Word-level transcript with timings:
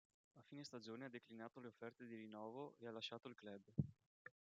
A 0.37 0.41
fine 0.41 0.63
stagione 0.63 1.05
ha 1.05 1.09
declinato 1.09 1.59
le 1.59 1.67
offerte 1.67 2.07
di 2.07 2.15
rinnovo, 2.15 2.73
e 2.79 2.87
ha 2.87 2.91
lasciato 2.91 3.27
il 3.27 3.35
club. 3.35 3.69